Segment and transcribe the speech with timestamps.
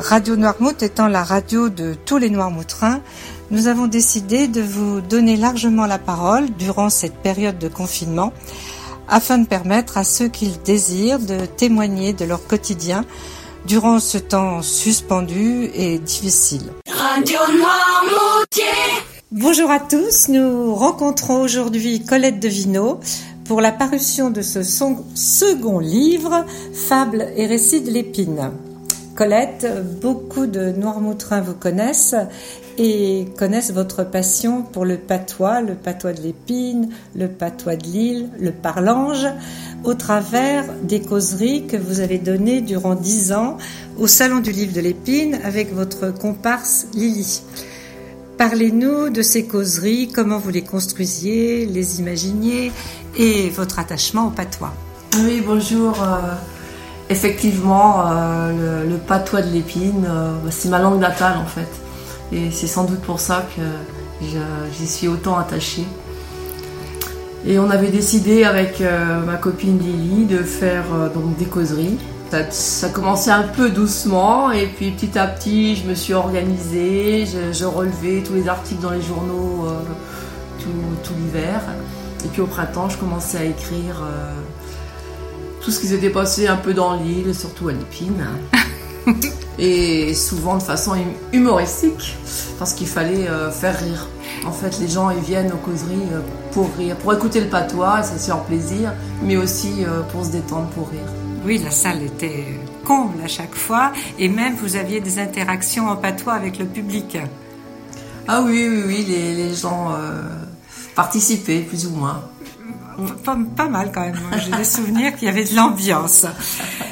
[0.00, 3.00] Radio Noirmouth étant la radio de tous les Noirmoutrins,
[3.50, 8.32] nous avons décidé de vous donner largement la parole durant cette période de confinement
[9.06, 13.04] afin de permettre à ceux qui le désirent de témoigner de leur quotidien
[13.66, 16.72] durant ce temps suspendu et difficile.
[16.90, 18.64] Radio Noirmoutier
[19.30, 22.98] Bonjour à tous, nous rencontrons aujourd'hui Colette Devino
[23.48, 26.44] pour la parution de ce second livre,
[26.74, 28.50] Fables et récits de l'épine.
[29.16, 29.66] Colette,
[30.02, 32.14] beaucoup de Noirmoutrins vous connaissent
[32.76, 38.28] et connaissent votre passion pour le patois, le patois de l'épine, le patois de l'île,
[38.38, 39.26] le parlange,
[39.82, 43.56] au travers des causeries que vous avez données durant dix ans
[43.98, 47.42] au Salon du Livre de l'Épine avec votre comparse Lily.
[48.38, 52.70] Parlez-nous de ces causeries, comment vous les construisiez, les imaginiez
[53.16, 54.72] et votre attachement au patois.
[55.24, 56.00] Oui, bonjour.
[56.00, 56.34] Euh,
[57.10, 61.68] effectivement, euh, le, patois de l'épine, euh, c'est ma langue natale en fait.
[62.30, 63.62] Et c'est sans doute pour ça que
[64.78, 65.84] j'y suis autant attachée.
[67.44, 68.82] Et on avait décidé avec
[69.26, 71.98] ma copine Lily de faire donc des causeries.
[72.50, 77.64] Ça, commençait un peu doucement et puis petit à petit je me suis organisée, je,
[77.64, 79.80] relevais tous les articles dans les journaux euh,
[81.02, 81.62] tout, l'hiver.
[82.24, 84.02] Et puis au printemps je commençais à écrire
[85.62, 88.26] tout ce qui s'était passé un peu dans l'île, surtout à l'épine.
[89.58, 92.16] et souvent de façon hum, humoristique,
[92.58, 94.08] parce qu'il fallait euh, faire rire.
[94.46, 96.20] En fait, les gens ils viennent aux causeries euh,
[96.52, 100.68] pour rire, pour écouter le patois, c'est sûr plaisir, mais aussi euh, pour se détendre,
[100.68, 101.00] pour rire.
[101.48, 102.44] Oui, la salle était
[102.84, 107.16] comble à chaque fois, et même vous aviez des interactions en patois avec le public.
[108.26, 109.94] Ah oui, oui, oui, les, gens
[110.94, 112.22] participaient plus ou moins.
[113.24, 114.18] Pas, mal quand même.
[114.44, 116.26] J'ai des souvenirs qu'il y avait de l'ambiance.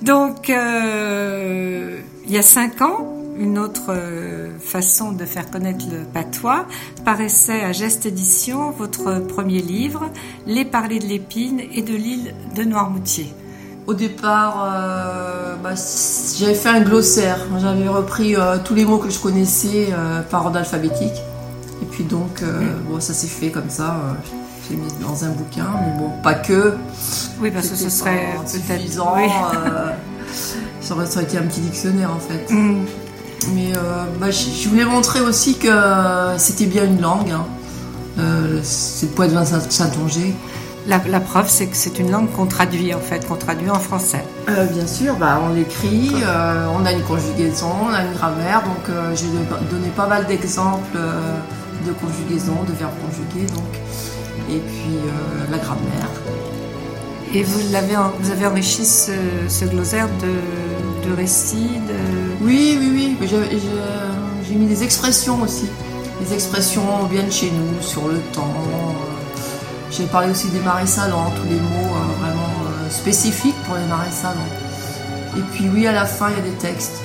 [0.00, 6.66] Donc, il y a cinq ans, une autre euh, façon de faire connaître le patois
[7.04, 10.10] paraissait à Geste Édition votre premier livre,
[10.46, 13.32] Les Parler de l'épine et de l'île de Noirmoutier.
[13.88, 15.70] Au départ, euh, bah,
[16.38, 17.40] j'avais fait un glossaire.
[17.58, 19.88] J'avais repris euh, tous les mots que je connaissais
[20.30, 21.20] par ordre alphabétique.
[21.82, 22.44] Et puis donc,
[22.88, 23.96] bon, ça s'est fait comme ça.
[24.68, 26.74] j'ai mis dans un bouquin, mais bon, pas que.
[27.40, 29.02] Oui, parce que ce serait peut-être.
[29.16, 29.28] Oui.
[30.80, 32.50] Ça aurait, été un petit dictionnaire en fait.
[32.52, 32.84] Mm.
[33.54, 35.68] Mais euh, bah, je, voulais montrer aussi que
[36.38, 37.30] c'était bien une langue.
[37.30, 37.44] Hein.
[38.18, 40.34] Euh, c'est poète Vincent Saint-Onger.
[40.88, 44.24] La, preuve, c'est que c'est une langue qu'on traduit en fait, qu'on traduit en français.
[44.48, 46.12] Euh, bien sûr, bah, on l'écrit,
[46.74, 49.26] on a une conjugaison, on a une grammaire, donc j'ai
[49.70, 50.98] donné pas mal d'exemples
[51.86, 53.68] de conjugaison, de verbes conjugués, donc,
[54.50, 54.98] et puis
[55.50, 56.10] la grammaire.
[57.34, 59.12] Et vous, l'avez, vous avez enrichi ce,
[59.46, 60.32] ce glossaire de
[61.08, 61.80] de récits
[62.40, 63.28] Oui, oui, oui.
[64.46, 65.68] J'ai mis des expressions aussi.
[66.20, 68.52] Les expressions viennent chez nous, sur le temps.
[69.90, 73.86] J'ai parlé aussi des marais salants, tous les mots euh, vraiment euh, spécifiques pour les
[73.86, 74.52] marais salants.
[75.36, 77.00] Et puis oui, à la fin, il y a des textes,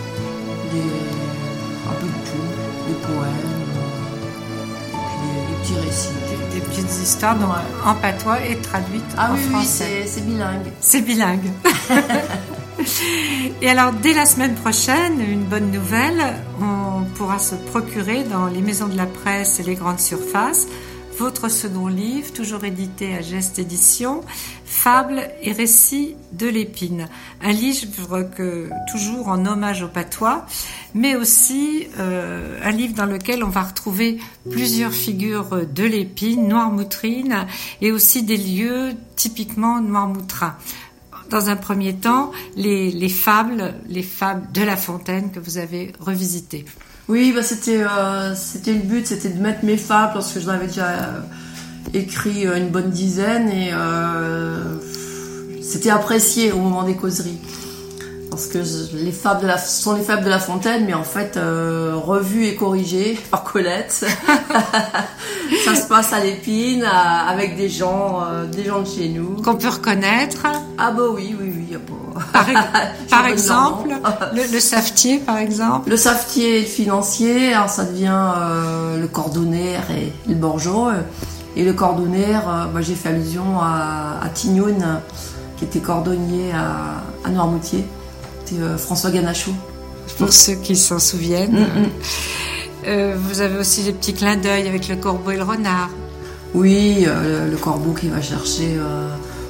[0.73, 2.47] un peu de tout,
[2.87, 3.53] des poèmes,
[5.47, 6.09] des, petits récits.
[6.53, 7.37] Des, petites histoires
[7.85, 9.85] en patois et traduites ah en français.
[9.87, 10.71] Ah oui, c'est bilingue.
[10.79, 11.51] C'est bilingue.
[13.61, 16.21] Et alors, dès la semaine prochaine, une bonne nouvelle,
[16.61, 20.67] on pourra se procurer dans les maisons de la presse et les grandes surfaces
[21.17, 24.21] votre second livre, toujours édité à Geste Édition,
[24.65, 27.07] Fables et récits de l'épine.
[27.41, 30.45] Un livre que, toujours en hommage au patois,
[30.93, 34.19] mais aussi euh, un livre dans lequel on va retrouver
[34.49, 37.45] plusieurs figures de l'épine, noirmoutrine,
[37.81, 40.57] et aussi des lieux typiquement noirmoutrins
[41.29, 46.65] dans un premier temps, les, fables, les fables de La Fontaine que vous avez revisitées.
[47.09, 50.47] Oui, bah c'était euh, c'était le but, c'était de mettre mes fables parce que je
[50.47, 51.19] l'avais déjà euh,
[51.93, 53.71] écrit euh, une bonne dizaine et
[55.61, 57.39] c'était apprécié au moment des causeries
[58.33, 58.57] parce que
[58.95, 62.47] les fables de la, sont les fables de La Fontaine, mais en fait euh, revues
[62.47, 63.91] et corrigées par Colette.
[65.65, 69.39] ça se passe à l'épine, avec des gens, euh, des gens de chez nous.
[69.43, 70.47] Qu'on peut reconnaître.
[70.79, 71.77] Ah bah oui, oui, oui.
[72.31, 72.47] Par,
[73.09, 73.89] par exemple,
[74.33, 75.91] le, le, savetier, par exemple.
[75.91, 80.93] Le savetier le financier, alors ça devient euh, le cordonnier et le bourgeois.
[81.55, 82.39] Et le cordonnier,
[82.71, 85.01] moi j'ai fait allusion à, à Tignoun,
[85.57, 87.85] qui était cordonnier à, à Noirmoutier.
[88.53, 89.53] Euh, François Ganachou.
[90.17, 91.51] Pour ceux qui s'en souviennent.
[91.51, 91.89] Mm, mm.
[92.87, 95.89] Euh, vous avez aussi des petits clins d'œil avec le corbeau et le renard.
[96.53, 98.77] Oui, euh, le corbeau qui va chercher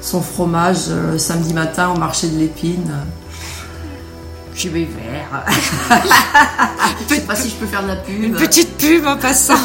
[0.00, 2.92] son fromage samedi matin au marché de l'épine.
[4.54, 4.86] chez Vert.
[7.08, 8.22] je sais pas si je peux faire de la pub.
[8.22, 9.54] Une petite pub en passant.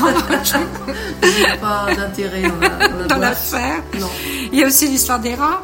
[1.24, 2.44] J'ai pas d'intérêt
[3.08, 3.84] dans l'affaire.
[4.00, 4.10] non.
[4.52, 5.62] Il y a aussi l'histoire des rats.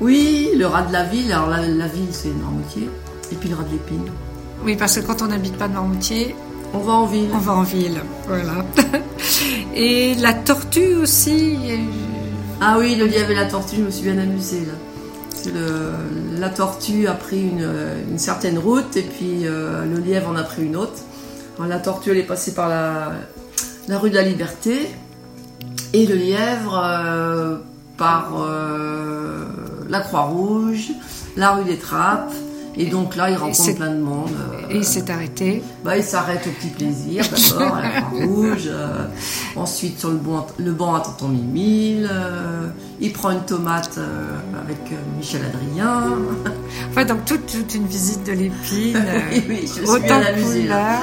[0.00, 1.32] Oui, le rat de la ville.
[1.32, 2.88] Alors la, ville, c'est Noirmoutier.
[3.32, 4.10] Et puis le rat de l'épine.
[4.64, 6.34] Oui, parce que quand on n'habite pas Noirmoutier,
[6.74, 7.30] on va en ville.
[7.32, 8.64] On va en ville, voilà.
[9.74, 11.56] Et la tortue aussi.
[12.60, 14.72] Ah oui, le lièvre et la tortue, je me suis bien amusée là.
[15.46, 20.42] Le, la tortue a pris une, certaine route et puis euh, le lièvre en a
[20.42, 20.98] pris une autre.
[21.64, 23.12] la tortue elle est passée par la,
[23.96, 24.90] rue de la Liberté
[25.92, 27.58] et le lièvre euh,
[27.96, 29.07] par euh,
[29.88, 30.92] la Croix-Rouge,
[31.36, 32.34] la rue des Trappes
[32.80, 34.30] et donc là, il rencontre plein de monde.
[34.70, 38.68] et il s'est arrêté bah, Il s'arrête au petit plaisir, d'abord, à la rouge.
[38.68, 39.06] Euh,
[39.56, 42.08] ensuite, sur le, bon, le banc à Tonton Mimile.
[42.10, 42.68] Euh,
[43.00, 44.28] il prend une tomate euh,
[44.62, 44.78] avec
[45.18, 46.04] Michel Adrien.
[46.90, 49.04] Enfin, donc toute, une visite de l'épine.
[49.32, 51.00] oui, oui, je suis autant amusée, là.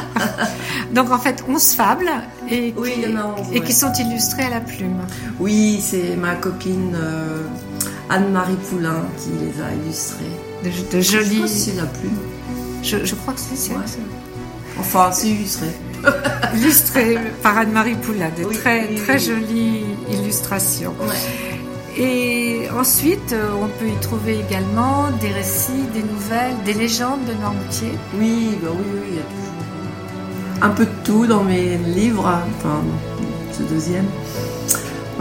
[0.93, 2.09] donc en fait, 11 fables
[2.49, 5.01] et, oui, qui, il y en a 11, et qui sont illustrées à la plume.
[5.39, 6.97] Oui, c'est ma copine
[8.09, 10.25] Anne-Marie Poulain qui les a illustrées
[10.63, 11.41] de, jolies.
[11.41, 12.17] Je c'est la plume.
[12.83, 13.75] Je, crois que c'est ça.
[14.79, 15.67] Enfin, c'est illustré.
[16.55, 20.93] illustré par Anne-Marie Poulain, de très, très jolies illustrations.
[21.97, 27.33] Et ensuite, euh, on peut y trouver également des récits, des nouvelles, des légendes de
[27.41, 27.91] Normoutier.
[28.19, 29.45] Oui, bah oui, oui, il y a toujours
[30.61, 32.43] un peu de tout dans mes livres, hein.
[32.57, 32.81] enfin,
[33.51, 34.05] ce deuxième.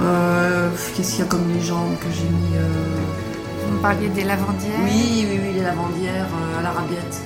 [0.01, 2.85] Euh, qu'est-ce qu'il y a comme légende que j'ai mis euh,
[3.71, 7.23] vous parliez des lavandières Oui, oui, oui, les lavandières euh, à la rabiette.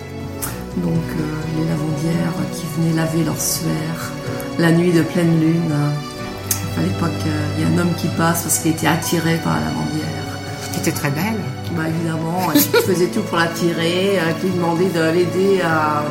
[0.77, 4.13] Donc euh, les lavandières qui venaient laver leur suaire
[4.59, 5.75] la nuit de pleine lune.
[6.77, 9.55] À l'époque, euh, il y a un homme qui passe parce qu'il était attiré par
[9.55, 10.07] la lavandière.
[10.73, 11.41] Qui était très belle.
[11.77, 16.05] Bah évidemment, il faisait tout pour l'attirer, qui lui demandait de l'aider à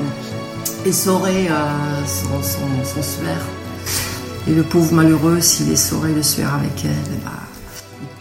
[0.86, 1.48] essorer
[2.06, 3.45] son, son, suaire.
[4.48, 7.32] Et le pauvre malheureux, s'il essorait le suaire avec elle, bah,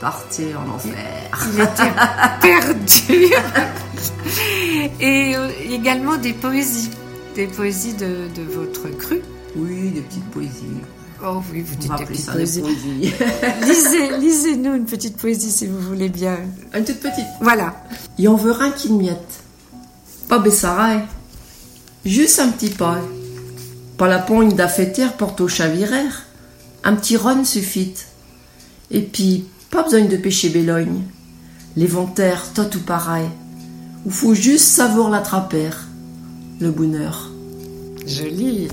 [0.00, 0.92] partait en enfer.
[1.52, 1.92] Il était
[2.40, 3.32] perdu.
[5.00, 6.90] Et euh, également des poésies,
[7.34, 9.20] des poésies de, votre cru.
[9.54, 10.80] Oui, des petites poésies.
[11.24, 12.62] Oh oui, vous dites des petites poésies.
[13.62, 16.38] lisez, lisez-nous une petite poésie si vous voulez bien.
[16.74, 17.26] Une toute petite.
[17.40, 17.74] Voilà.
[18.18, 19.42] Y en veut rien qui miette.
[20.28, 21.00] Pas Bessaray.
[22.04, 22.98] Juste un petit pas.
[23.98, 26.26] Pas la pogne d'affêter porte au chaviraire.
[26.84, 27.94] Un petit rhum suffit.
[28.90, 31.02] Et puis, pas besoin de pêcher Bélogne.
[31.76, 33.28] L'éventaire, tot ou pareil.
[34.04, 35.70] Ou faut juste savoir l'attraper.
[36.60, 37.30] Le bonheur.
[38.06, 38.68] Joli.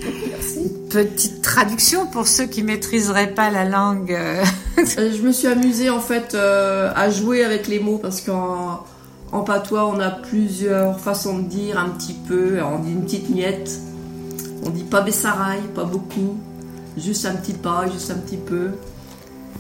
[0.90, 4.12] Petite traduction pour ceux qui maîtriseraient pas la langue.
[4.12, 4.44] Euh,
[4.78, 8.86] je me suis amusée en fait euh, à jouer avec les mots parce qu'en
[9.32, 12.62] en patois on a plusieurs façons de dire un petit peu.
[12.62, 13.72] On dit une petite miette.
[14.66, 16.38] On dit pas Bessaraï, pas beaucoup.
[16.98, 18.72] Juste un petit pas, juste un petit peu.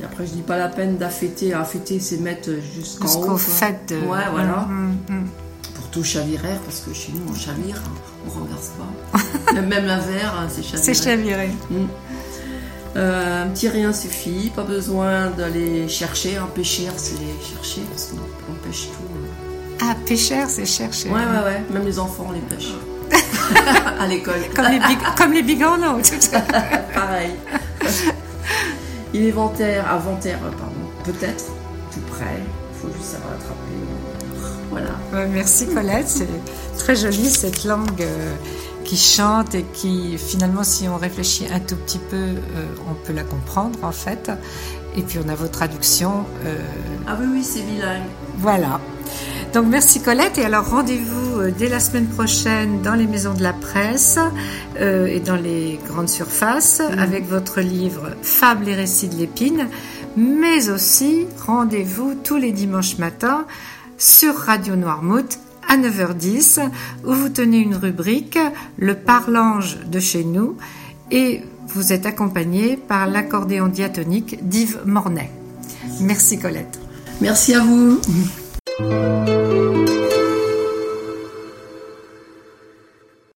[0.01, 1.53] Et après, je dis pas la peine d'affêter.
[1.53, 3.07] Affêter, c'est mettre jusqu'en haut.
[3.07, 3.95] Jusqu'au fait de...
[4.07, 4.67] Ouais, voilà.
[4.69, 5.27] Mm, mm, mm.
[5.75, 7.81] Pour tout chaviraire, parce que chez nous, on chavire,
[8.25, 9.53] on renverse pas.
[9.61, 10.83] Même la verre, c'est chaviré.
[10.83, 11.50] C'est chaviré.
[12.95, 16.38] Euh, un petit rien suffit, pas besoin d'aller chercher.
[16.38, 19.83] Un pêcheur, c'est chercher, parce qu'on pêche tout.
[19.83, 21.09] Ah, pêcheur, c'est chercher.
[21.09, 21.63] Ouais, ouais, ouais.
[21.71, 22.73] Même les enfants, on les pêche.
[24.00, 24.41] à l'école.
[24.55, 25.43] Comme les, big, comme les.
[26.93, 27.32] Pareil.
[29.13, 31.46] Il est inventaire, inventaire, pardon, peut-être,
[31.93, 32.39] tout près.
[32.39, 33.60] Il faut juste savoir attraper.
[34.72, 35.27] Voilà.
[35.27, 36.27] Merci Colette, c'est
[36.77, 38.34] très joli cette langue euh,
[38.84, 42.36] qui chante et qui finalement, si on réfléchit un tout petit peu, euh,
[42.89, 44.32] on peut la comprendre en fait.
[44.96, 46.25] Et puis on a vos traductions.
[46.46, 46.58] Euh,
[47.08, 48.03] ah oui, oui, c'est bilingue.
[48.38, 48.79] Voilà.
[49.53, 53.43] Donc merci Colette et alors rendez-vous euh, dès la semaine prochaine dans les maisons de
[53.43, 54.17] la presse
[54.79, 56.98] euh, et dans les grandes surfaces mm.
[56.98, 59.67] avec votre livre Fables et récits de l'épine,
[60.17, 63.45] mais aussi rendez-vous tous les dimanches matins
[64.00, 65.38] sur Radio Noirmouth
[65.69, 66.60] à 9h10
[67.05, 68.39] où vous tenez une rubrique
[68.77, 70.57] Le parlange de chez nous
[71.12, 75.29] et vous êtes accompagné par l'accordéon diatonique d'Yves Mornay.
[76.01, 76.79] Merci Colette.
[77.22, 78.01] Merci à vous.
[78.75, 79.27] Thank
[79.89, 80.12] you.